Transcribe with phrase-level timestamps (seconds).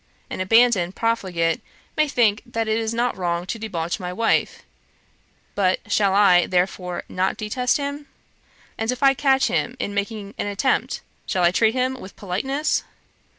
[0.31, 1.61] An abandoned profligate
[1.95, 4.63] may think that it is not wrong to debauch my wife,
[5.53, 8.07] but shall I, therefore, not detest him?
[8.79, 12.83] And if I catch him in making an attempt, shall I treat him with politeness?